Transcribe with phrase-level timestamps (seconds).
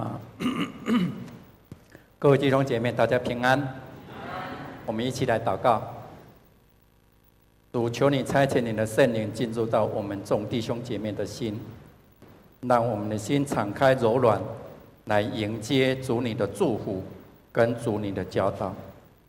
[0.00, 0.18] 啊，
[2.18, 3.62] 各位弟兄姐妹，大家平安。
[4.86, 5.82] 我们一起来祷告。
[7.70, 11.60] 主，求你差遣你的圣灵进入到我们众弟兄姐妹的心，
[12.62, 14.40] 让我们的心敞开柔软，
[15.04, 17.02] 来迎接主你的祝福
[17.52, 18.74] 跟主你的教导。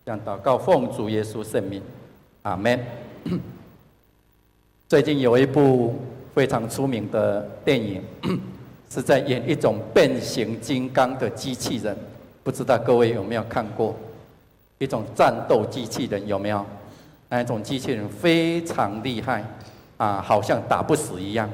[0.05, 1.83] 这样祷告，奉主耶稣圣名，
[2.43, 2.79] 阿门。
[4.87, 5.95] 最近有一部
[6.33, 8.01] 非常出名的电影。
[8.93, 11.95] 是在演一种变形金刚的机器人，
[12.43, 13.95] 不知道各位有没有看过？
[14.79, 16.65] 一种战斗机器人有没有？
[17.29, 19.45] 那一种机器人非常厉害
[19.95, 21.49] 啊，好像打不死一样。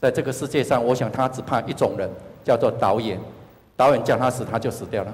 [0.00, 2.08] 在这个世界上，我想他只怕一种人，
[2.42, 3.20] 叫做导演。
[3.76, 5.12] 导演叫他死，他就死掉了。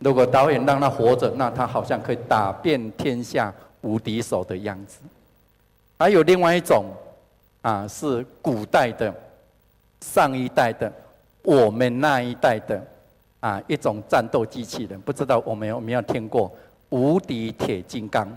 [0.00, 4.98] 如果导演让他活着，那他好像可以打遍天下无敌手的样子。
[5.98, 6.84] 还有另外一种
[7.62, 9.14] 啊，是古代的。
[10.00, 10.92] 上一代的，
[11.42, 12.82] 我们那一代的，
[13.40, 16.50] 啊，一种战斗机器人，不知道我们有没有听过
[16.90, 18.30] 无敌铁金刚？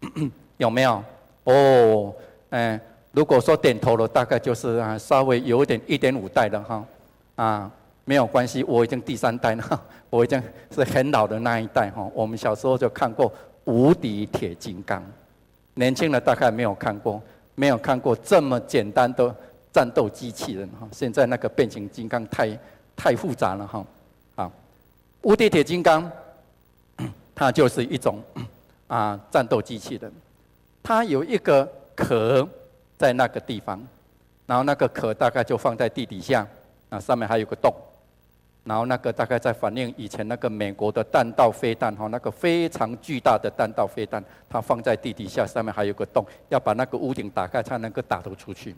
[0.56, 1.02] 有没有？
[1.44, 2.14] 哦，
[2.50, 2.80] 嗯，
[3.12, 6.84] 如果说点头了，大概就是啊，稍微有点一点五代了哈，
[7.36, 7.70] 啊，
[8.04, 10.42] 没有关系，我已经第三代了， 我已经
[10.74, 12.10] 是很老的那一代哈。
[12.14, 13.32] 我们小时候就看过
[13.64, 15.02] 无敌铁金刚，
[15.74, 17.22] 年轻人大概没有看过，
[17.54, 19.34] 没有看过这么简单的。
[19.78, 22.58] 战斗机器人哈，现在那个变形金刚太
[22.96, 23.86] 太复杂了哈。
[24.34, 24.50] 好，
[25.22, 26.10] 无敌铁金刚，
[27.32, 28.20] 它就是一种
[28.88, 30.12] 啊战斗机器人，
[30.82, 32.48] 它有一个壳
[32.96, 33.80] 在那个地方，
[34.46, 36.44] 然后那个壳大概就放在地底下，
[36.88, 37.72] 啊上面还有个洞，
[38.64, 48.74] 然后那个大概在反映以前那个美国的弹道飞弹哈，那个非常巨大的弹道飞弹，它放在地底下，上面还有个洞，要把那个屋顶打开才能够打得出去。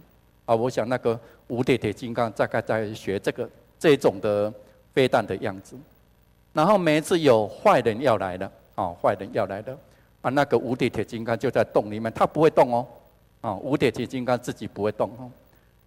[0.50, 3.48] 啊，我想那个无敌铁金刚大概在学这个
[3.78, 4.52] 这种的
[4.92, 5.76] 飞弹的样子，
[6.52, 9.78] 然后每一次有坏人要来了，哦，坏人要来了，
[10.22, 12.84] 啊，那个无敌铁金刚就在洞里面，它不会动哦，
[13.42, 15.30] 啊，无敌铁金刚自己不会动哦，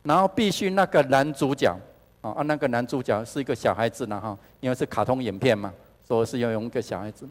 [0.04, 1.78] 然后必须那个男主角，
[2.22, 5.74] 啊，那个男主角是一个小孩子呢哈，因为是卡通影片嘛，
[6.08, 7.28] 所以是要用一个小孩子，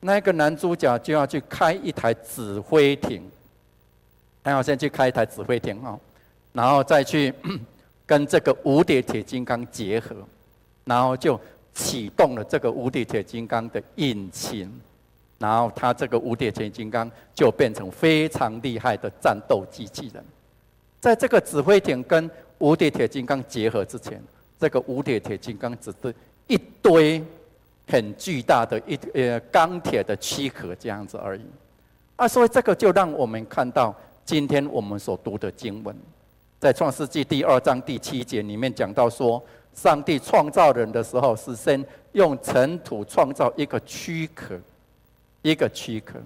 [0.00, 3.22] 那个男主角就要去开一台指挥艇，
[4.42, 6.00] 他要先去开一台指挥艇哈。
[6.52, 7.32] 然后再去
[8.06, 10.14] 跟这个无敌铁金刚结合，
[10.84, 11.40] 然后就
[11.72, 14.70] 启动了这个无敌铁金刚的引擎，
[15.38, 20.22] 然后它这个无敌铁金刚就变成非常厉害的战斗机器人。
[21.00, 24.22] 在这个指挥艇跟无敌铁金刚结合之前，
[24.58, 26.14] 这个无敌铁金刚只是
[26.46, 27.24] 一堆
[27.88, 31.42] 很巨大的一呃钢铁的躯壳这样子而已。
[32.16, 35.96] 啊，所以这个就让我们看到今天我们所读的经文。
[36.62, 39.42] 在创世纪第二章第七节里面讲到说，
[39.74, 44.56] 上帝创造人的时候是先用尘土创造一个躯壳，
[45.42, 46.20] 一个躯壳，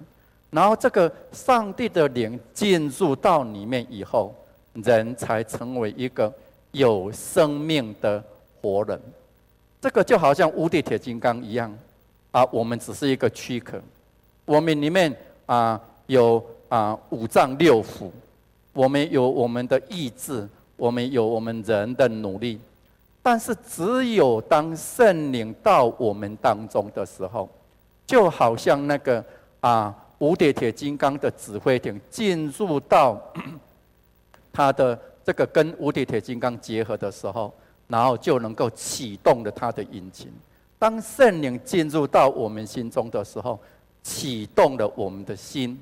[0.51, 4.31] 然后这个上帝的灵进入到里面以后，
[4.75, 6.31] 人才成为一个
[6.71, 8.23] 有生命的
[8.61, 9.01] 活人。
[9.81, 11.75] 这个就好像无敌铁金刚一样，
[12.29, 13.81] 啊，我们只是一个躯壳，
[14.45, 15.11] 我们里面
[15.47, 18.11] 啊有啊五脏六腑。
[18.77, 22.59] 我们有我们的意志，我们有我们人的努力，
[23.23, 27.49] 但是只有当圣灵到我们当中的时候，
[28.05, 29.25] 就好像那个
[29.61, 33.19] 啊无敌铁金刚的指挥艇进入到
[34.53, 37.51] 他的这个跟无敌铁金刚结合的时候，
[37.87, 40.31] 然后就能够启动了他的引擎。
[40.77, 43.59] 当圣灵进入到我们心中的时候，
[44.03, 45.79] 启动了我们的心，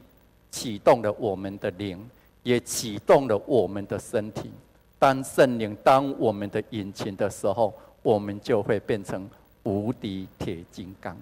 [0.49, 1.99] 启动了我们的灵。
[2.45, 4.51] 也启动了我们的身体。
[4.99, 7.73] 当圣灵当我们的引擎的时候，
[8.03, 9.27] 我们就会变成
[9.63, 11.17] 无敌铁金刚。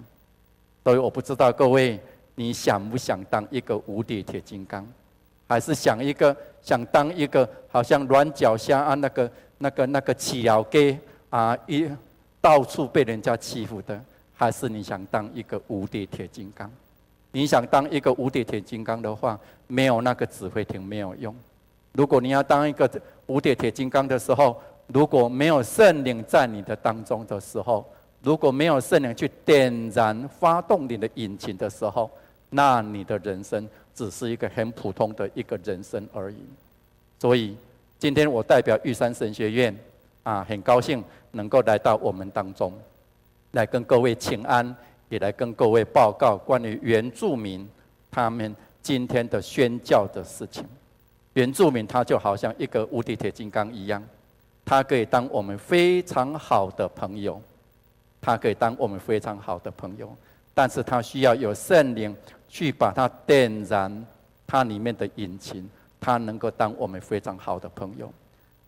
[0.84, 1.98] 所以我不知道各位，
[2.34, 4.86] 你想不想当一个无敌铁金刚，
[5.48, 10.98] 还是想一个想当一个好像软脚虾啊那个那个那个起了给
[11.30, 11.88] 啊一
[12.38, 13.98] 到处被人家欺负的，
[14.34, 16.70] 还是你想当一个无敌铁金刚？
[17.34, 19.36] 你想当一个无敌铁金刚的话，
[19.66, 21.34] 没有那个指挥艇没有用。
[21.90, 22.88] 如果你要当一个
[23.26, 27.84] 无敌铁金刚的时候，如果没有圣灵在你的当中的时候，
[28.22, 32.08] 如果没有圣灵去点燃发动你的引擎的时候，
[32.50, 36.38] 那你的人生只是一个很普通的一个人生而已。
[37.18, 37.56] 所以
[37.98, 39.76] 今天我代表玉山神学院
[40.22, 41.02] 啊，很高兴
[41.32, 42.72] 能够来到我们当中，
[43.50, 44.72] 来跟各位请安。
[45.08, 47.68] 也来跟各位报告关于原住民
[48.10, 50.64] 他们今天的宣教的事情。
[51.34, 54.02] 原住民他就好像一个无敌铁金刚一样，
[54.64, 57.40] 他可以当我们非常好的朋友，
[58.20, 60.16] 他可以当我们非常好的朋友，
[60.54, 62.16] 但是他需要有圣灵
[62.48, 64.06] 去把它点燃，
[64.46, 65.68] 它里面的引擎，
[66.00, 68.12] 他能够当我们非常好的朋友。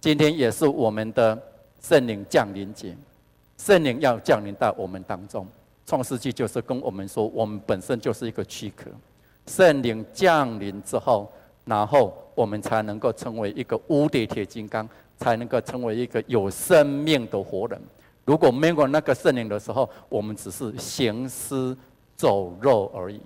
[0.00, 1.40] 今天也是我们的
[1.80, 2.96] 圣灵降临节，
[3.56, 5.46] 圣灵要降临到我们当中。
[5.86, 8.90] 创世纪就是跟我们说，我们本身就是一个躯壳，
[9.46, 11.30] 圣灵降临之后，
[11.64, 17.80] 然后我们才能够成为一个无敌铁金刚，才能够成为一个有生命的活人。
[18.24, 21.76] 如果没有那个圣灵的时候，我们只是行尸
[22.16, 23.20] 走肉而已。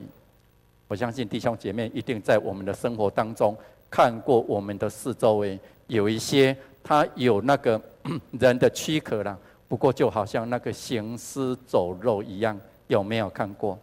[0.86, 3.56] 我相信弟兄姐妹一定在我们的生活当中
[3.88, 7.80] 看过我们的四周围有一些他有那个
[8.38, 9.38] 人的躯壳了。
[9.70, 12.58] 不过就好像那个行尸走肉一样，
[12.88, 13.78] 有没有看过？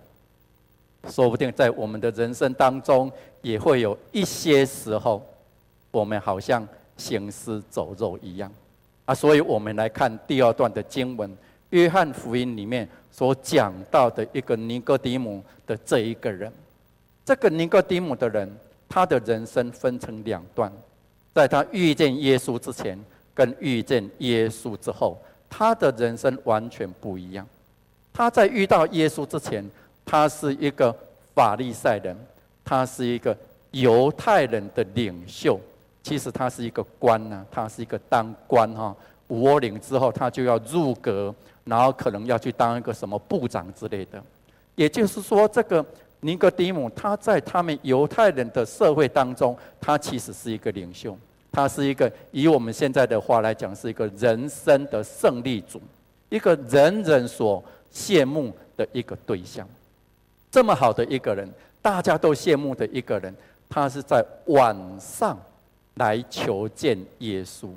[1.07, 3.09] 说不定在我们的人生当中，
[3.41, 5.25] 也会有一些时候，
[5.89, 6.67] 我们好像
[6.97, 8.51] 行尸走肉一样
[9.05, 9.15] 啊。
[9.15, 11.31] 所以我们来看第二段的经文，
[11.69, 16.51] 《约翰福音》里面所讲到的一个尼哥底母的这一个人。
[17.23, 18.53] 这个尼哥底母的人，
[18.89, 20.69] 他的人生分成两段，
[21.33, 22.99] 在他遇见耶稣之前，
[23.33, 25.17] 跟遇见耶稣之后。
[25.49, 27.47] 他的人生完全不一样。
[28.13, 29.63] 他在遇到耶稣之前，
[30.05, 30.95] 他是一个
[31.33, 32.17] 法利赛人，
[32.65, 33.35] 他是一个
[33.71, 35.59] 犹太人的领袖。
[36.03, 38.95] 其实他是一个官呐，他是一个当官哈。
[39.27, 41.35] 五二零之后，他就要入阁，
[41.65, 44.23] 然后可能要去当一个什么部长之类的。
[44.75, 45.85] 也就是说，这个
[46.21, 51.17] 尼哥底姆他在他们犹太人的社会当中，他其实是一个领袖。
[51.57, 55.81] 他是一个以我们现在的话来讲，是一个人生的胜利组，
[56.29, 59.67] 一个人人所羡慕的一个对象。
[60.51, 61.51] 这么好的一个人，
[61.81, 63.35] 大家都羡慕的一个人，
[63.67, 65.35] 他是在晚上
[65.95, 67.69] 来求见耶稣。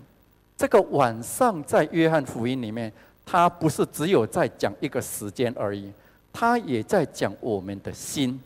[0.59, 2.93] 这个晚上在约翰福音里面，
[3.25, 5.91] 他不是只有在讲一个时间而已，
[6.35, 8.39] 他也在讲我们的心，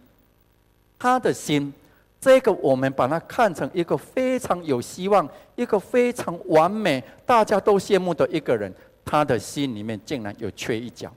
[0.96, 1.74] 他的心。
[2.24, 8.72] 这个我们把它看成一个非常有希望、一个非常完美、大家都羡慕的一个人，
[9.04, 11.12] 他的心里面竟然有缺一角，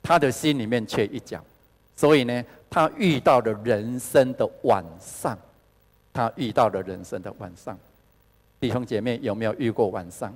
[0.00, 1.42] 他的心里面缺一角，
[1.96, 5.36] 所以呢，他遇到了人生的晚上，
[6.12, 7.76] 他遇到了人生的晚上。
[8.60, 10.32] 弟兄姐妹有没有遇过晚上？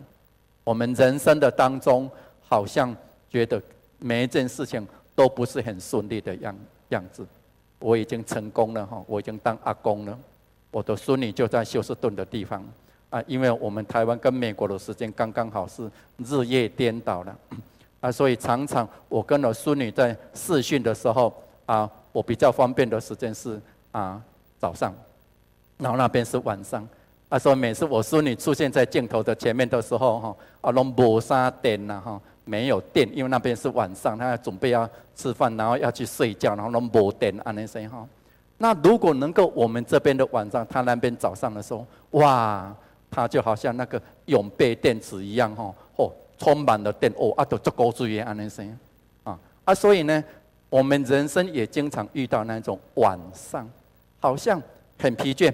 [0.65, 2.11] 我们人生的当中，
[2.49, 2.93] 好像
[3.31, 3.63] 觉得
[4.01, 6.57] 每一件事情都不是很顺利的样
[6.89, 7.25] 样子。
[7.85, 10.19] 我已经成功了哈，我已经当阿公了，
[10.71, 12.65] 我的孙女就在休斯顿的地方
[13.11, 17.37] 啊，因为我们台湾跟美国的时间刚刚好是日夜颠倒了
[18.01, 21.31] 啊，所以常常我跟我孙女在视讯的时候
[21.67, 23.61] 啊，我比较方便的时间是
[23.93, 24.19] 啊
[24.59, 24.95] 早上，
[25.77, 26.89] 然后那边是晚上
[27.29, 32.19] 啊，所以每次我孙女出现在镜头的前面的时候哈，啊拢无啥电呐哈。
[32.45, 38.07] 没有电，因为那边是晚上，他要准备要吃饭，然后要去睡觉，然后都没电，安尼说哈。
[38.59, 42.75] 那如果能够我们这边的晚上，他那边早上的时候，哇，
[43.11, 48.65] 他就好像那个永备电池一样哈，哦，充满了电哦，啊，都足够注意安尼说
[49.25, 50.23] 啊啊，所以呢，
[50.69, 53.69] 我们人生也经常遇到那种晚上，
[54.21, 54.63] 好像
[54.99, 55.53] 很疲倦。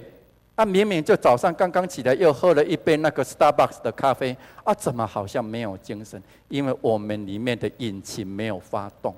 [0.61, 6.23] 他明明就早上刚刚起来，又喝了一杯那个 Starbucks 的咖啡，啊，怎么好像没有精神？
[6.51, 9.15] 因为我们里面的引擎没有发动，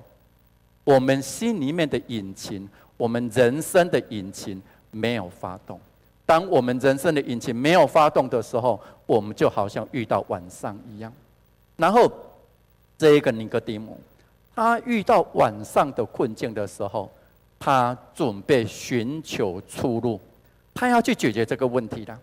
[0.85, 2.65] 我们心里面的引擎，
[2.95, 5.77] 我们人生的引擎没有发动。
[6.25, 11.11] 当我们人生的引擎没有发动的时候，我们就好像遇到晚上一样。
[11.75, 12.09] 然后，
[12.97, 13.99] 这一个尼哥底母，
[14.55, 17.11] 他遇到晚上的困境的时候，
[17.59, 20.17] 他准备寻求出路。
[20.73, 22.17] 他要去解决这个问题的。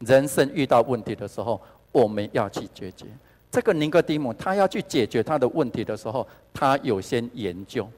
[0.00, 1.60] 人生遇到问题的时候，
[1.90, 3.06] 我们要去解决。
[3.50, 7.88] 这个尼格迪姆，他要去解决他的问题的时候，他有先研究。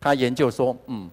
[0.00, 1.10] 他研究说：“嗯，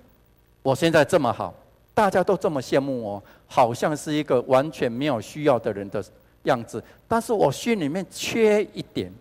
[0.62, 1.54] 我现在这么好，
[1.94, 6.04] 大家都这么羡慕我，好像是一个完全没有需要的人的
[6.44, 6.84] 样子。
[7.08, 9.12] 但是我心里面缺一点，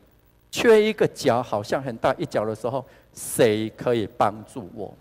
[0.51, 2.85] 缺一个角，好像很大一角的时候，
[3.15, 4.95] 谁可以帮助我？”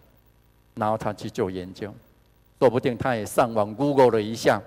[0.76, 1.94] 然后他去做研究。
[2.60, 4.62] 说不定他也上网 Google 了一下，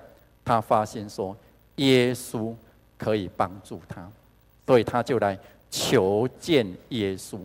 [0.44, 1.36] 他发现说
[1.76, 2.54] 耶稣
[2.96, 4.08] 可以帮助他，
[4.66, 5.38] 所以他就来
[5.70, 7.38] 求见耶稣。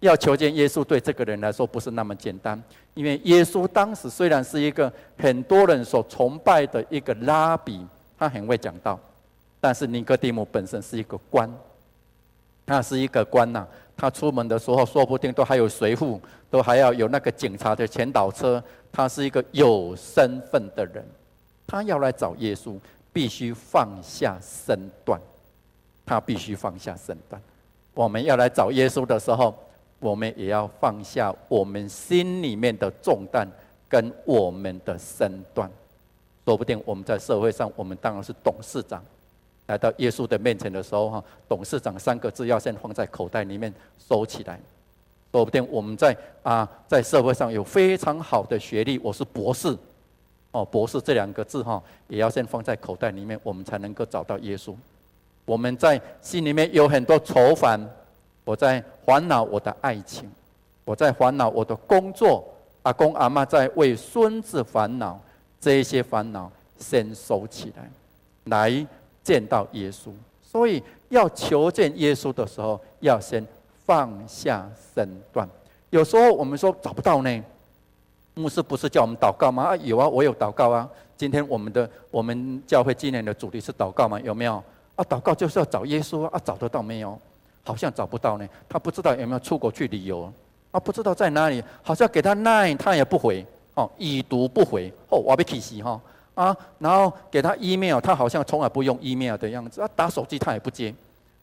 [0.00, 2.60] 要求见耶稣，对这个人来说不是那么简单，
[2.94, 7.86] 因为耶稣当时虽然是一个很多人所崇拜的一个拉比，
[8.18, 8.98] 他很会讲道，
[9.60, 11.48] 但是尼哥底母本身是一个官，
[12.66, 13.64] 他是一个官呐，
[13.96, 16.20] 他出门的时候说不定都还有随护，
[16.50, 18.62] 都还要有那个警察的前导车。
[18.90, 21.04] 他是一个有身份的人，
[21.66, 22.78] 他要来找耶稣，
[23.12, 25.20] 必须放下身段。
[26.04, 27.40] 他必须放下身段。
[27.94, 29.54] 我们要来找耶稣的时候，
[30.00, 33.48] 我们也要放下我们心里面的重担
[33.88, 35.70] 跟我们的身段。
[36.44, 39.02] 说不定我们在社会上，我们当然是董事长，
[39.66, 44.58] 来到耶稣的面前的时候，哈，董事长三个字要先放在口袋里面收起来。
[45.30, 49.74] 说不定我们在啊，在社会上有非常好的学历，我是博士，
[50.50, 54.74] 哦，博士这两个字哈，也要先放在口袋里面，我们才能够找到耶稣。
[55.46, 57.80] 我们在心里面有很多愁烦，
[58.44, 60.30] 我在烦恼我的爱情，
[60.84, 62.44] 我在烦恼我的工作，
[62.82, 65.18] 阿公阿妈在为孙子烦恼，
[65.58, 67.90] 这些烦恼先收起来，
[68.44, 68.86] 来
[69.22, 70.10] 见到耶稣。
[70.42, 73.46] 所以要求见耶稣的时候，要先。
[73.84, 74.64] 放下
[74.94, 75.46] 身段，
[75.90, 77.44] 有时候我们说找不到呢。
[78.34, 79.64] 牧师不是叫我们祷告吗？
[79.64, 80.88] 啊，有啊，我有祷告啊。
[81.16, 84.20] 今天我们的我们教会今年的主题是祷告吗？
[84.20, 84.62] 有没有？
[84.94, 86.40] 啊，祷告就是要找耶稣啊。
[86.44, 87.18] 找得到没有？
[87.64, 88.48] 好像找不到呢。
[88.68, 90.32] 他不知道有没有出国去旅游
[90.70, 90.78] 啊？
[90.78, 91.60] 不知道在哪里？
[91.82, 96.00] 好像给他 line 他也不回哦，已读不回哦，我被气死哈
[96.34, 96.56] 啊！
[96.78, 100.94] 然后给他 email，他好像从来不用 email 的样子啊，打手机他也不接。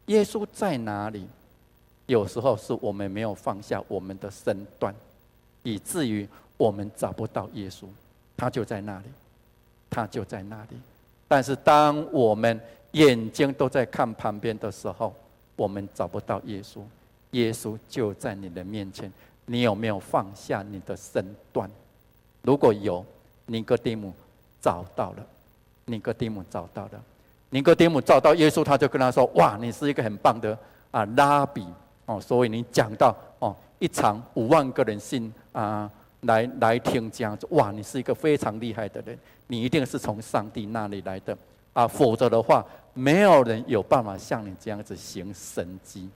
[0.07, 1.27] 耶稣在哪里？
[2.07, 4.93] 有时候是我们没有放下我们的身段，
[5.61, 6.27] 以至于
[6.57, 7.85] 我们找不到耶稣，
[8.35, 9.05] 他就在那里，
[9.89, 10.77] 他就在那里。
[11.27, 12.59] 但是当我们
[12.93, 15.13] 眼睛都在看旁边的时候，
[15.55, 16.79] 我们找不到耶稣，
[17.31, 19.11] 耶稣就在你的面前。
[19.45, 21.69] 你有没有放下你的身段？
[22.41, 23.05] 如果有，
[23.45, 24.13] 尼哥底母
[24.61, 25.25] 找到了，
[25.85, 27.01] 尼哥底母找到了，
[27.49, 30.57] 尼哥底母找到耶稣，他就跟他说：“哇，你是一个很棒的
[30.91, 31.65] 啊，拉比。”
[32.05, 35.87] 哦，所以你讲到哦，一场五万个人信啊，
[36.21, 41.37] 来来听讲，哇，你是一个非常厉害的人，你一定是从上帝那里来的
[41.71, 46.09] 啊，否则的话，没有人有办法像你这样子行神迹。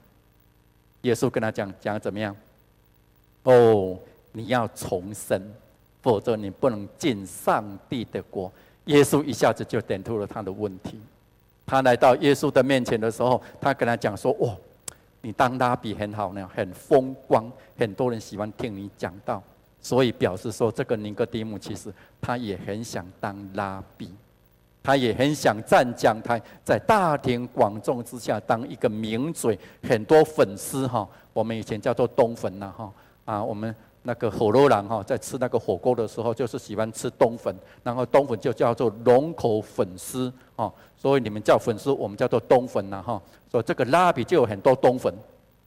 [1.02, 2.34] 耶稣跟他讲讲怎么样？
[3.44, 3.96] 哦，
[4.32, 5.40] 你要重生，
[6.04, 8.52] 否则你不能进上帝的国。
[8.84, 11.00] 耶稣一下子就点出了他的问题。
[11.64, 14.54] 他来到耶稣的面前的时候，他跟他讲说：哇。
[15.22, 19.42] 你当拉比很好呢，很风光，很多人喜欢听你讲道，
[19.80, 24.12] 所以表示说，这个尼哥底母其实他也很想当拉比，
[24.82, 29.58] 他也很想站讲台，在大庭广众之下当一个名嘴，
[29.88, 31.08] 很多粉丝哈。
[31.32, 32.92] 我们以前叫做东粉呐哈
[33.24, 33.74] 啊，我们
[34.06, 43.20] 那个火肉郎哈，在吃那个火锅的时候，就是喜欢吃冬粉，然后冬粉就叫做龙口粉丝哦，所以你们叫粉丝，我们叫做冬粉呐哈。
[43.50, 45.12] 说这个拉比就有很多冬粉，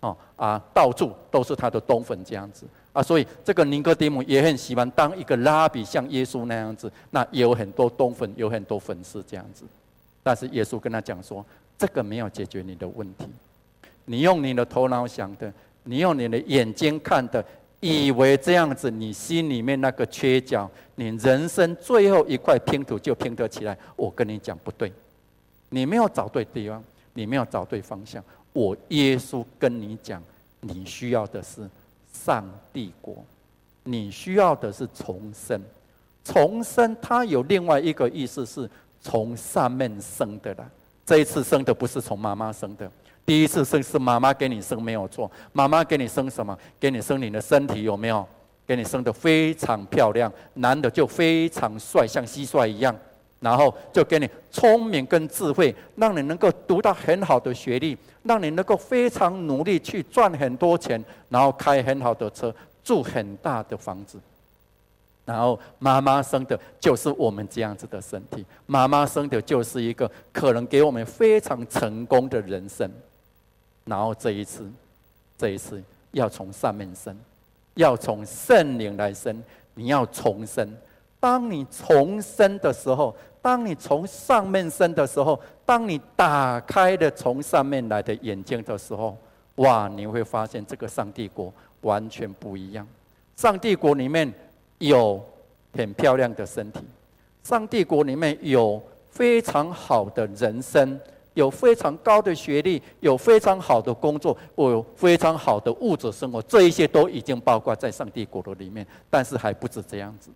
[0.02, 9.64] 哦啊，到处都是他的冬粉这样子啊，所以这个尼哥底母也很喜欢当一个拉比，像耶稣那样子，那也有很多冬粉，有很多粉丝这样子。
[10.22, 11.44] 但是耶稣跟他讲说，
[11.78, 13.26] 这个没有解决你的问题。
[14.06, 15.52] 你用你的头脑想的，
[15.84, 17.44] 你用你的眼睛看的，
[17.80, 23.78] 以为这样子，你心里面那个缺角，你人生最后一块拼图就拼得起来。
[23.96, 24.92] 我跟你讲不对，
[25.70, 26.84] 你没有找对地方。
[27.14, 28.24] 你没有找对方向。
[28.54, 30.22] 我耶稣跟你讲，
[30.60, 31.68] 你需要的是
[32.14, 33.26] 上帝国，
[33.84, 35.60] 你需要的是重生。
[36.24, 38.70] 重生它有另外一个意思，是
[39.02, 40.70] 从上面生的啦。
[41.04, 42.92] 这一次生的不是从妈妈生的，
[43.28, 45.30] 第一次生是妈妈给你生没有错。
[45.52, 46.58] 妈妈给你生什么？
[46.80, 48.26] 给你生你的身体有没有？
[48.66, 52.96] 给你生得非常漂亮，男的就非常帅，像蟋蟀一样。
[53.42, 64.18] 然后就给你聪明跟智慧，让你能够读到很好的学历，让你能够非常努力去赚很多钱，然后开很好的车，住很大的房子。
[65.26, 72.90] 然后妈妈生的就是我们这样子的身体，妈妈生的就是一个可能给我们非常成功的人生。
[73.88, 74.70] 然后这一次，
[75.38, 77.18] 这一次要从上面生，
[77.76, 79.42] 要从圣灵来生，
[79.74, 80.72] 你要重生。
[81.20, 89.18] 当你重生的时候，当你从上面生的时候，当你打开了从上面来的眼睛的时候，
[89.56, 89.88] 哇！
[89.88, 91.52] 你会发现这个上帝国
[91.82, 92.88] 完全不一样。
[93.36, 94.32] 上帝国里面
[94.80, 95.24] 有
[95.74, 96.82] 很漂亮的身体，
[97.44, 101.00] 上帝国里面有非常好的人生，
[101.38, 108.86] 有非常高的学历，有非常好的工作，有非常好的物质生活，这一些都已经包括在上帝国的里面。
[109.08, 110.32] 但是还不止这样子。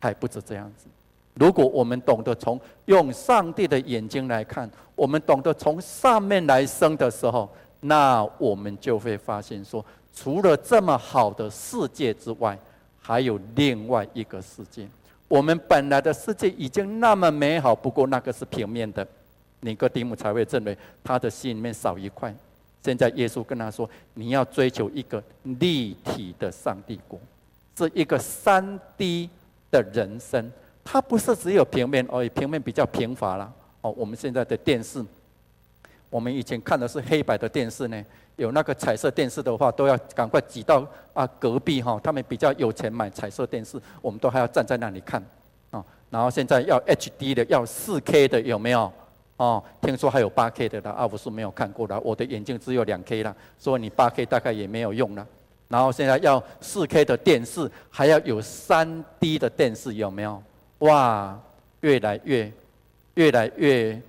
[0.00, 0.86] 还不止这样子。
[1.34, 7.48] 如果我们懂得从用上帝的眼睛来看，我们懂得从上面来生的时候，
[7.80, 12.58] 那我们就会发现说，除了这么好的世界之外，
[13.00, 14.88] 还有另外一个世界。
[15.28, 19.06] 我们本来的世界已经那么美好，不过那个是平面的。
[19.62, 22.34] 尼哥底母才会认为他的心里面少一块，
[22.82, 27.18] 现在耶稣跟他说：“你要追求一个立体的上帝国，
[27.78, 29.30] 是一个三 D
[29.70, 30.50] 的人生。
[30.84, 33.52] 它不是只有平面而已，平面比较贫乏了。
[33.82, 35.04] 哦，我们现在的电视，
[36.10, 38.04] 我们以前看的是黑白的电视呢。
[38.34, 42.00] 有那个彩色电视的话，都要赶快挤到啊隔壁哈。
[42.02, 45.22] 他们比较有钱买彩色电视，我们都还要站在那里看
[45.70, 45.84] 啊。
[46.10, 48.92] 然后现在要 HD 的，要 4K 的，有没有？
[49.42, 55.26] 哦，听说还有八 K 的啦，阿不是没有看过的，我的眼睛只有两 K 啦，所以你八 K 大概也没有用了。
[55.66, 60.40] 然后现在要四 K 的电视，还要有三 D 的电视，有没有？
[60.78, 61.36] 哇，
[61.80, 62.52] 越来越，
[63.14, 64.00] 越来越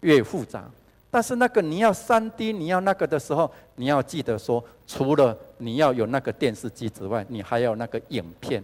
[0.00, 0.68] 越复杂。
[1.08, 8.60] 但是那个你要三 D，你要那个的时候，你要记得说，除了你要有那个电视机之外，你还要那个影片，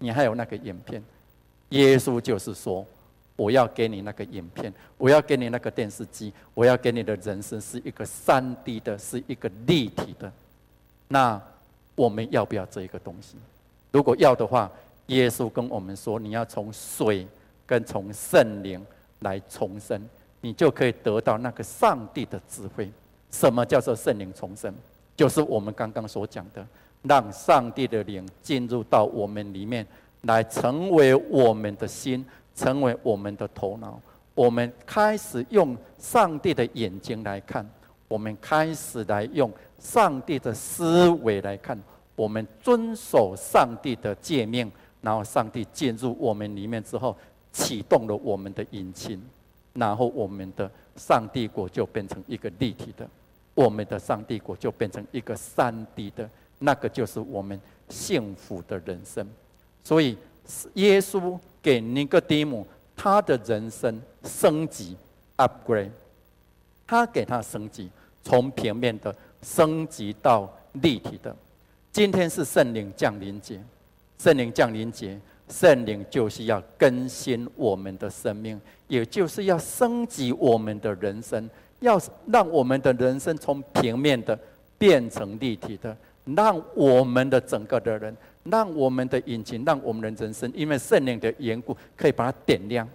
[0.00, 1.00] 你还有那个影片。
[1.68, 2.84] 耶稣就是说。
[3.36, 10.32] 我要给你那个影片，我要给你那个电视机，我要给你的人生是一个三 D 的，是一个立体的。
[11.08, 11.40] 那
[11.96, 13.36] 我们要不要这一个东西？
[13.90, 14.70] 如果要的话，
[15.06, 17.26] 耶稣跟我们说，你要从水
[17.66, 18.80] 跟从圣灵
[19.20, 20.00] 来重生，
[20.40, 22.90] 你就可以得到那个上帝的智慧。
[23.30, 24.72] 什么叫做圣灵重生？
[25.16, 26.64] 就是我们刚刚所讲的，
[27.02, 29.84] 让上帝的灵进入到我们里面，
[30.22, 32.24] 来成为我们的心。
[32.54, 34.00] 成为我们的头脑，
[34.34, 37.68] 我们开始用上帝的眼睛来看，
[38.06, 41.76] 我们开始来用上帝的思维来看，
[42.14, 44.70] 我们遵守上帝的诫命，
[45.02, 47.16] 然后上帝进入我们里面之后，
[47.52, 49.20] 启动了我们的引擎，
[49.72, 53.08] 然后我们的上帝国就变成一个立体的，
[53.54, 56.30] 我们的上帝国就变成一个三 D 的，
[56.60, 59.26] 那个就是我们幸福的人生。
[59.82, 60.16] 所以
[60.74, 61.36] 耶稣。
[61.64, 64.94] 给尼哥底姆，他的人生升级
[65.38, 65.88] upgrade，
[66.86, 67.90] 他给他升级，
[68.22, 71.34] 从平面的升级到立体的。
[71.90, 73.58] 今天是圣灵降临节，
[74.18, 81.48] 圣灵降临节，圣灵就是要更新我们的生命，也就是要升级我们的人生，
[81.80, 84.38] 要让我们的人生从平面的
[84.76, 85.96] 变成立体的，
[86.36, 88.14] 让我们的整个的人。
[88.44, 92.86] 让我们的引擎，让我们的人生，因为圣灵的缘故，可以把它点亮，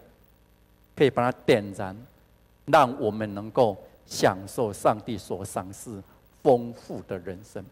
[0.96, 1.96] 可以把它点燃，
[2.66, 6.02] 让我们能够享受上帝所赏赐
[6.44, 7.66] 丰富的人生。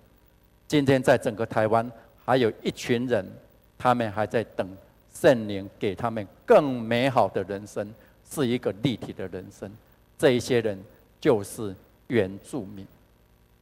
[0.68, 1.90] 今天在整个台湾，
[2.26, 3.24] 还有一群人，
[3.78, 4.68] 他们还在等
[5.13, 7.88] 圣灵给他们更美好的人生，
[8.28, 9.72] 是一个立体的人生。
[10.18, 10.84] 这一些人
[11.22, 11.76] 就是
[12.08, 12.86] 原住民。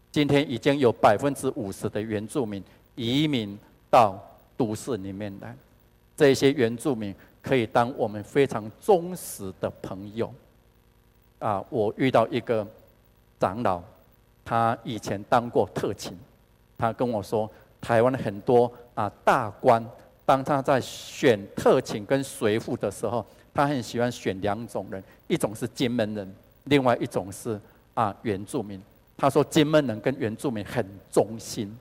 [0.10, 2.64] 今天已经有百分之五十的原住民
[2.96, 3.60] 移民。
[3.96, 4.22] 到
[4.58, 5.56] 都市里面来，
[6.18, 10.30] 这些原住民可以当我们非常忠实的朋友。
[11.40, 12.68] 啊，我遇到一个
[13.40, 13.82] 长老，
[14.44, 16.14] 他以前当过特勤，
[16.78, 19.86] 他跟我说，台湾很多啊大官，
[20.26, 27.58] 当他在选特勤跟随扈的时候，他很喜欢选两种人，一种是金门人，另外一种是
[27.94, 28.82] 啊原住民。
[29.16, 31.74] 他说金门人跟原住民很忠心，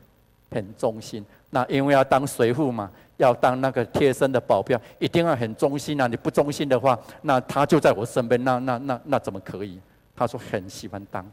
[0.52, 1.24] 很忠心。
[1.54, 6.08] 那因为要当随扈嘛，要当那个贴身的保镖，一定要很忠心啊！
[6.08, 9.78] 你不忠心的话，那他就在我身边，那那那那怎么可以？
[10.16, 11.24] 他说很喜欢当，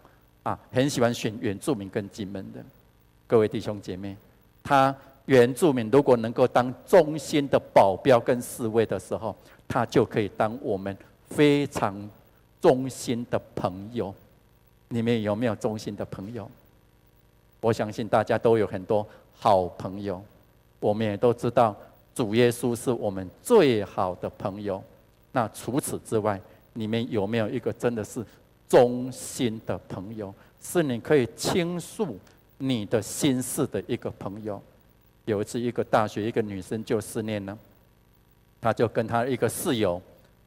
[0.43, 2.59] 啊，很喜欢选原住民跟金门的。
[3.25, 4.15] 各位弟兄姐妹，
[4.63, 9.35] 他原住民如果能够当忠心的保镖跟侍卫的时候，
[9.67, 10.95] 他就可以当我们
[11.31, 11.95] 非常
[12.61, 14.13] 忠心的朋友。
[14.87, 16.47] 你们有没有忠心的朋友？
[17.59, 19.03] 我相信大家都有很多。
[19.43, 20.23] 好朋友，
[20.79, 21.75] 我们也都知道，
[22.13, 24.79] 主耶稣是我们最好的朋友。
[25.31, 26.39] 那除此之外，
[26.73, 28.23] 你们有没有一个真的是
[28.69, 32.15] 忠心的朋友，是你可以倾诉
[32.59, 34.61] 你的心事的一个朋友？
[35.25, 37.57] 有一次，一个大学一个女生就失恋了，
[38.61, 39.99] 她就跟她一个室友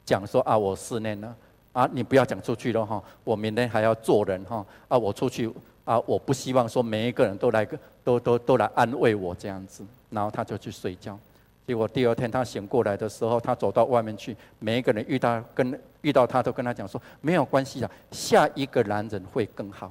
[0.07, 1.37] 讲说：“啊，我失恋了，
[1.73, 5.53] 啊，你不要讲出去了哈，我明天还要做人哈，啊，我出去。”
[5.85, 6.01] 啊！
[6.07, 11.19] 我不希望说每一个人都来个都都都来安慰我这样子，然后他就去睡觉。
[11.67, 19.91] 结果第二天他醒过来的时候，他走到外面去，每一个人遇到跟遇到他都跟他讲说没有关系啊，下一个男人会更好。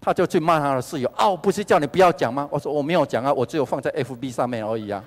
[0.00, 2.48] 他就去骂他的室友，哦，不是叫你不要讲吗？
[2.50, 5.04] 我说我没有讲啊，我只有放在 FB 上面而已啊。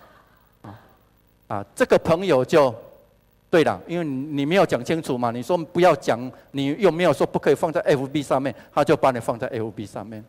[0.62, 0.80] 啊
[1.48, 2.74] 啊，这个朋友就。
[3.50, 6.20] 对了，因为你没有讲清楚嘛，你说不要讲，
[6.52, 10.22] 你又没有说不可以放在 FB 上面，他就把你放在 FB 上面。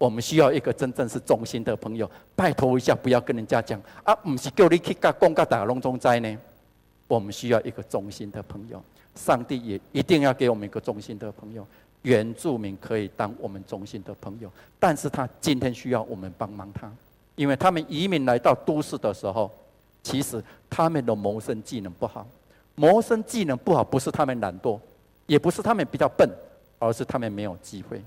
[0.00, 6.38] 我们需要一个真正是忠心的朋友，拜托一下，不要跟人家讲啊，不是叫你去甲讲甲大龙中灾呢。
[7.06, 8.82] 我们需要一个忠心的朋友，
[9.14, 11.66] 上帝也一定要给我们一个忠心的朋友。
[12.00, 16.90] 原住民可以当我们忠心的朋友，但是他今天需要我们帮忙他，
[17.34, 19.50] 因为他们移民来到都市的时候，
[20.02, 22.26] 其实他们的谋生技能不好，
[22.74, 24.80] 谋生技能不好不是他们懒惰，
[25.26, 26.26] 也不是他们比较笨，
[26.78, 28.00] 而是他们没有机会。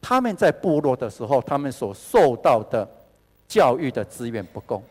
[0.00, 2.88] 他们在部落的时候，他们所受到的
[3.46, 4.82] 教育的资源不够，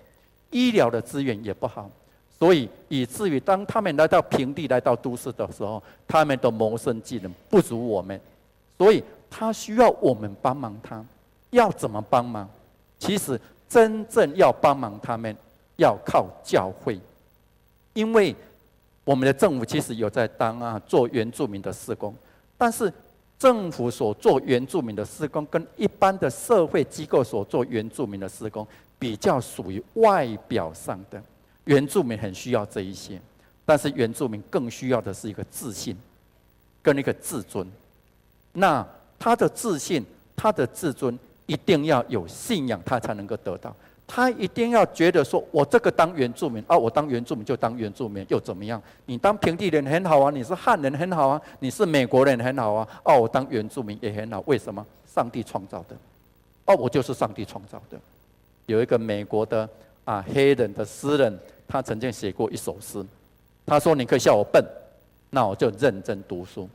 [0.51, 1.89] 医疗的资源也不好。
[2.39, 8.19] 所以，以至于当他们来到平地、来到都市的时候，他们的谋生技能不如我们，
[8.77, 11.03] 所以他需要我们帮忙他。
[11.49, 12.47] 要怎么帮忙？
[12.99, 15.35] 其实真正要帮忙他们，
[15.77, 16.99] 要靠教会，
[17.93, 18.35] 因为
[19.03, 22.13] 我们的政府其实有在当啊做原住民的施工，
[22.57, 22.91] 但是
[23.39, 31.21] 政府所做原住民的施工，跟一般的社会机构所做原住民的施工，比较属于外表上的。
[31.65, 33.21] 原住民很需要这一些，
[33.65, 35.95] 但是原住民更需要的是一个自信，
[36.81, 37.67] 跟一个自尊。
[38.53, 38.87] 那
[39.19, 40.03] 他的自信、
[40.35, 43.75] 他的自尊一定要有信仰，他才能够得到。
[44.07, 48.81] 他一定要觉得说：“我这个当原住民啊，我当原住民就当原住民又怎么样？
[49.05, 52.87] 你当平地人很好啊，你是汉人很好啊，你是美国人很好啊。
[53.03, 54.83] 哦，我当原住民也很好，为什么？
[55.05, 55.95] 上帝创造的。
[56.65, 57.99] 哦，我就是上帝创造的。
[58.65, 59.69] 有一个美国的
[60.05, 61.37] 啊黑人的诗人。
[61.69, 63.05] 他曾经写过一首诗，
[63.65, 64.63] 他说：“你可以笑我笨，
[65.29, 66.65] 那我就认真读书；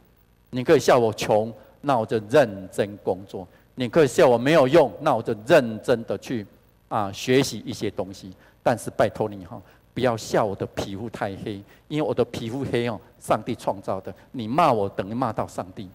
[0.51, 6.47] 你可以笑我穷，那我就认真工作；你可以笑我没有用，那我就认真的去
[6.93, 8.33] 啊学习一些东西。
[8.63, 9.61] 但是拜托你哈，
[9.95, 14.15] 不要笑我的皮肤太黑，因为我的皮肤黑哦，上帝创造的。
[14.33, 15.89] 你骂我等于骂到上帝。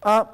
[0.00, 0.24] 啊，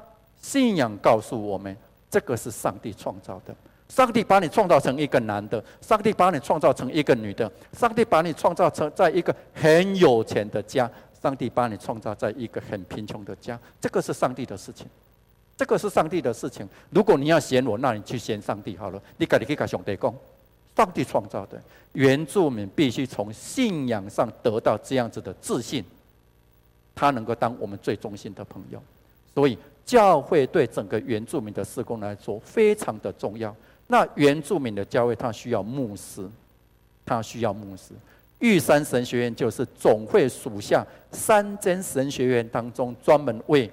[0.41, 1.75] 信仰告诉我们，
[2.09, 3.55] 这个是上帝创造的。”
[3.91, 10.89] 上帝把你创造成一个男的，上帝把你创造成一个女的，上帝把你创造成在一个很有钱的家，
[11.21, 14.87] 上帝把你创造在一个很贫穷的家，这个是上帝的事情，
[15.57, 16.67] 这个是上帝的事情。
[16.89, 19.01] 如果你要嫌我，那你去嫌上帝好了。
[19.17, 20.13] 你赶紧去跟上帝讲，
[20.75, 21.61] 上帝创造的
[21.93, 25.83] 原住民必须从信仰上得到这样子的自信，
[26.95, 28.81] 他能够当我们最忠心的朋友。
[29.35, 33.55] 所以教会对整个原住民的施工来说非常的重要。
[33.87, 36.27] 那原住民的教会，他需要牧师，
[37.05, 37.93] 他需要牧师。
[38.39, 43.69] 玉山神学院就是总会属下三间神学院当中，专门为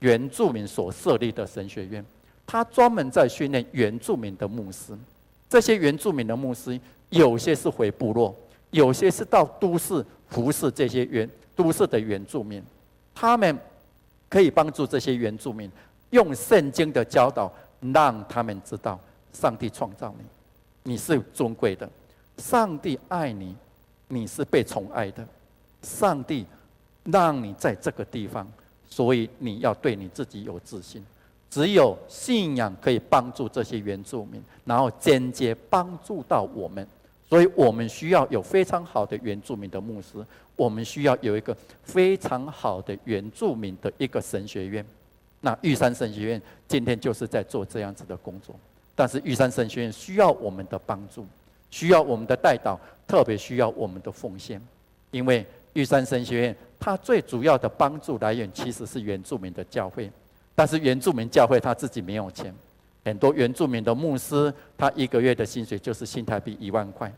[0.00, 2.04] 原住民所设立的神学院。
[2.46, 4.96] 他专门在训练原住民的牧师。
[5.48, 6.80] 这些原住民的牧师，
[7.10, 8.34] 有些是回部落，
[8.70, 12.62] 有些是到都市服侍这些原都市的原住民。
[13.14, 13.58] 他们
[14.28, 15.70] 可以帮助这些原住民，
[16.10, 17.52] 用圣经的教导，
[17.92, 18.98] 让他们知道。
[19.32, 21.88] 上帝创造你，你是尊贵的。
[22.38, 23.54] 上帝爱你，
[24.08, 25.26] 你是被宠爱的。
[25.82, 26.46] 上帝
[27.04, 28.50] 让你在这个地方，
[28.88, 31.04] 所以你要对你自己有自信。
[31.50, 36.86] 只有信仰可以帮助这些原住民，然后间接帮助到我们。
[37.26, 40.24] 所以我们需要有非常好的原住民的牧师，
[40.56, 44.84] 我们需要有一个非常好的原住民的一个神学院。
[45.40, 48.54] 那玉山神学院今天就是在做这样子的工作。
[48.94, 51.26] 但是玉山神学院需要我们的帮助，
[51.70, 54.60] 需要我们的带导，特别需要我们的奉献，
[55.10, 55.46] 因为
[55.78, 60.10] 玉山神学院它最主要的帮助来源其实是原住民的教会，
[60.56, 62.52] 但是原住民教会他自己没有钱，
[63.04, 67.12] 很多原住民的牧师他一个月的薪水就是新台币一万块，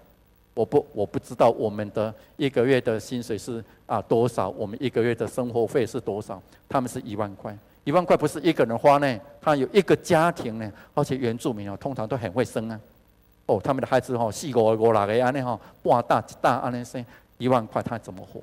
[0.52, 7.56] 我不我不知道我们的一个月的薪水是啊多少，我们一个月的生活费是多少，他们是一万块。
[7.84, 12.78] 一万块不是一个人花呢，他有一个家庭呢，而且原住民哦，通常都很会生啊。
[13.46, 17.04] 哦，他们的孩子哦，四五个、五六个安尼哈，半大一大安尼生，
[17.40, 18.40] 一万块他怎么活？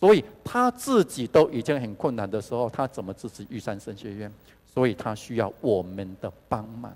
[0.00, 4.32] 所以他自己都已经很困难的时候，他怎么支持玉山神学院？
[4.66, 6.92] 所以他需要我们的帮忙。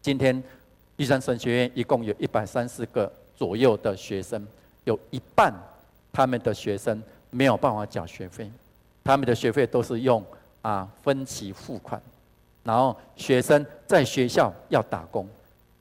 [0.00, 0.42] 今天
[0.96, 4.46] 玉山神学院一共有一百三十个左右的学生，
[4.84, 5.52] 有一半
[6.10, 8.50] 他们的学生没有办法缴学费，
[9.02, 10.24] 他们的学费都是用。
[10.64, 12.00] 啊，分期付款，
[12.62, 15.28] 然后学生在学校要打工，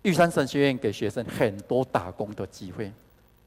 [0.01, 2.91] 玉山神学院给学生很多打工的机会。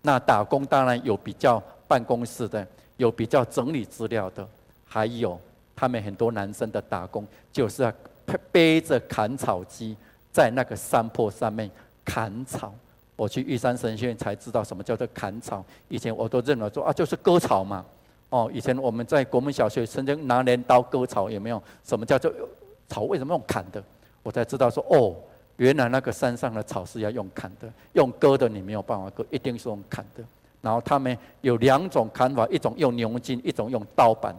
[0.07, 2.65] 那打工当然有比较办公室的，
[2.97, 4.47] 有比较整理资料的，
[4.87, 5.37] 还有
[5.75, 7.93] 他们很多男生的打工就是要
[8.53, 9.97] 背着砍草机
[10.31, 11.69] 在那个山坡上面
[12.05, 12.73] 砍草。
[13.17, 17.85] 我去玉山神学院才知道什么叫做砍草，以前我都认为说啊，就是割草嘛。
[18.29, 21.61] 哦，以前我们在国民小学曾经拿镰刀割草，有没有？
[21.83, 22.33] 什么叫做
[22.87, 23.03] 草？
[23.03, 23.83] 为什么用砍的？
[24.23, 25.17] 我才知道说，哦，
[25.57, 30.23] 原来那个山上的草是要用砍的，用割的你没有办法割，一定是用砍的。
[30.61, 34.35] 然后他们有两种砍法，一种用牛筋，一种用刀板。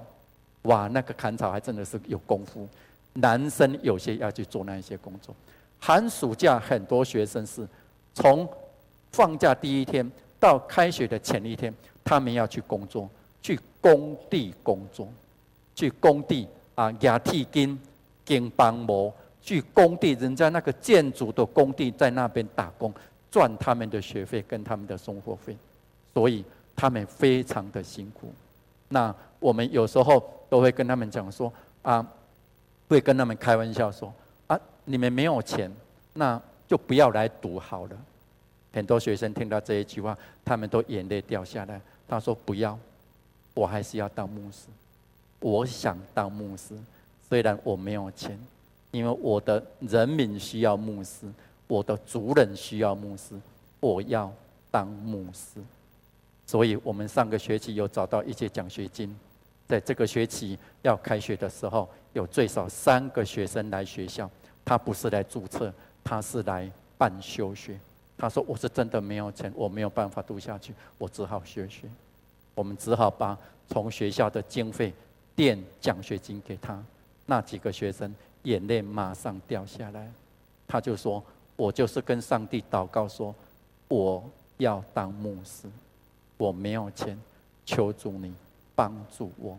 [0.63, 2.67] 哇，那个砍草还真的是有功夫。
[3.13, 5.33] 男生有些要去做那一些工作。
[5.79, 7.67] 寒暑假很多学生是
[8.13, 8.47] 从
[9.11, 13.09] 放假第一天到开学的前一天，他们要去工作，
[13.41, 15.07] 去工地工作，
[15.73, 17.79] 去工地啊，压铁筋、
[18.25, 19.13] 钉帮模，
[19.47, 22.93] 去工地，人家那个建筑的工地在那边打工，
[23.31, 25.55] 赚他们的学费跟他们的生活费，
[26.13, 26.43] 所以
[26.75, 28.29] 他们非常的辛苦。
[28.89, 32.05] 那我们有时候都会跟他们讲说啊，
[32.89, 34.13] 会跟他们开玩笑说
[34.47, 35.71] 啊，你们没有钱，
[36.11, 37.97] 那就不要来读好了。
[38.73, 41.79] 很多学生听到这一句话，他们都眼泪掉下来。
[42.05, 42.77] 他说：“不要，
[43.53, 44.67] 我还是要当牧师。
[45.39, 46.77] 我想当牧师，
[47.29, 48.37] 虽然我没有钱，
[48.91, 51.25] 因为我的人民需要牧师，
[51.67, 53.35] 我的族人需要牧师，
[53.79, 54.31] 我要
[54.71, 55.61] 当牧师。
[56.45, 59.13] 所以我们上个学期有找到一些奖学金，
[59.67, 64.29] 在这个学期要开学的时候，有最少三个学生来学校。
[64.63, 65.73] 他不是来注册，
[66.03, 67.79] 他是来办休学。”
[68.17, 71.87] 他说：“我是真的没有钱，我没有办法读下去，我只好休学。
[72.55, 73.37] 我们只好把
[73.69, 74.91] 从学校的经费
[75.35, 76.83] 垫奖学金给他。
[77.25, 80.11] 那几个学生眼泪马上掉下来。
[80.67, 81.23] 他就说
[81.55, 83.33] ：‘我就是跟上帝祷告说，
[83.87, 84.23] 我
[84.57, 85.67] 要当牧师，
[86.37, 87.19] 我没有钱，
[87.65, 88.33] 求主你
[88.75, 89.57] 帮助我。’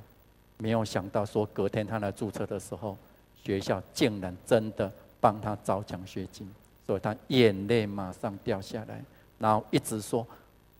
[0.58, 2.96] 没有想到说隔天他来注册的时候，
[3.42, 6.48] 学校竟然真的帮他找奖学金。”
[6.86, 9.04] 所以他眼泪马上掉下来，
[9.38, 10.26] 然后一直说：“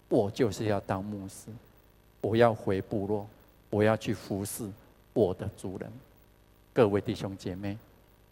[0.08, 1.50] 我就是要当牧师，
[2.22, 3.26] 我要回部落，
[3.68, 4.66] 我要去服侍
[5.12, 5.92] 我的族人。”
[6.72, 7.76] 各位弟兄姐妹，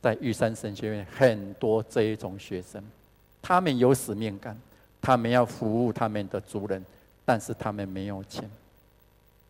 [0.06, 2.80] 在玉山神学院很多这一种学生，
[3.42, 4.56] 他们有使命感，
[5.02, 6.80] 他们要服务他们的族人，
[7.24, 8.48] 但是他们没有钱。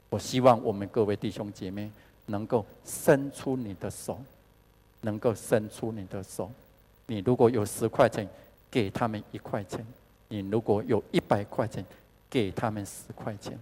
[0.09, 1.91] 我希望我们各位弟兄姐妹
[2.25, 4.19] 能够伸出你的手，
[5.03, 6.51] 能够伸出你的手。
[7.05, 8.27] 你如果有十块钱，
[8.71, 9.81] 给他们一块钱；
[10.29, 11.85] 你如果有一百块钱，
[12.31, 13.59] 给他们十块钱，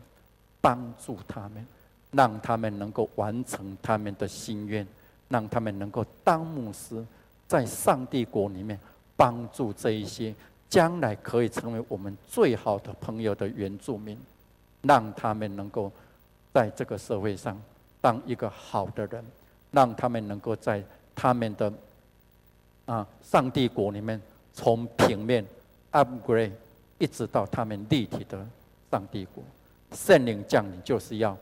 [0.61, 1.67] 帮助他们，
[2.13, 4.87] 让他们能够完成他们的心愿，
[5.29, 7.05] 让他们能够当牧师，
[7.49, 8.79] 在上帝国里面
[9.17, 10.35] 帮助这一些
[10.69, 14.19] 将来可以成为我们最好的朋友的原住民，
[14.83, 15.91] 让他们能够
[16.53, 17.61] 在这个社会上
[18.01, 19.25] 当一个好的人，
[19.71, 20.83] 让他们能够在
[21.15, 21.73] 他们的。
[22.87, 23.09] 啊！
[23.23, 24.21] 上帝国里面，
[24.53, 25.43] 从平面
[25.91, 26.53] upgrade
[26.99, 28.47] 一直到他们立体的
[28.91, 29.43] 上帝国，
[29.93, 31.35] 圣灵降临就是要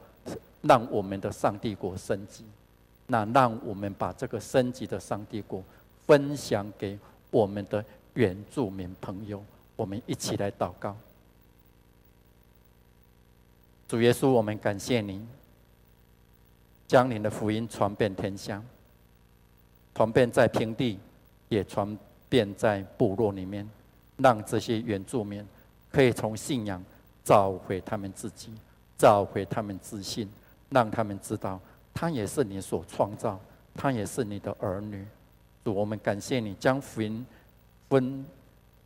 [0.60, 2.44] 让我们的上帝国升级。
[3.06, 5.62] 那让我们把这个升级的上帝国
[6.06, 6.98] 分享给
[7.30, 7.84] 我们的
[8.14, 9.42] 原住民朋友。
[9.76, 10.96] 我们一起来祷告。
[13.88, 15.26] 主耶稣，我们感谢您，
[16.86, 18.62] 将您的福音传遍天下，
[19.94, 20.98] 传遍在平地。
[21.48, 21.98] 也传
[22.30, 23.68] 遍在部落里面，
[24.16, 25.46] 让这些原住民
[25.90, 26.82] 可以从信仰
[27.22, 28.54] 找回他们自己，
[28.96, 30.26] 找回他们自信，
[30.70, 31.60] 让他们知道
[31.94, 33.38] 他也是你所创造，
[33.74, 35.06] 他也是你的儿女。
[35.64, 37.24] 主，我们感谢你将福音
[37.88, 38.24] 分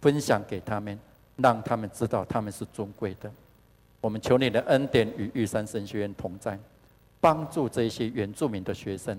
[0.00, 0.98] 分享给他们，
[1.36, 3.30] 让他们知道他们是尊贵的。
[4.00, 6.58] 我们求你的恩典与玉山神学院同在，
[7.20, 9.18] 帮助这些原住民的学生。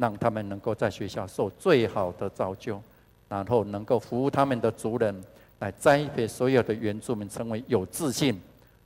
[0.00, 2.80] 让他们能够在学校受最好的造就，
[3.28, 5.12] 然后能够服务他们的族人，
[5.58, 8.40] 来栽培所有的原住民成为有自信，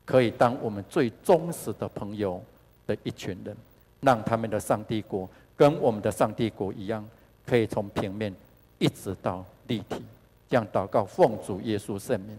[0.06, 2.42] 可以当我们最忠实的朋友
[2.86, 3.54] 的一群人，
[4.02, 7.04] 让他们的上帝国跟我们的上帝国一样，
[7.46, 8.32] 可以从平面
[8.78, 10.02] 一直到立体。
[10.48, 12.36] 这样祷告，奉主耶稣圣名，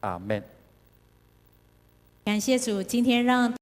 [0.00, 0.42] 阿门。
[2.24, 3.52] 感谢主，今天让。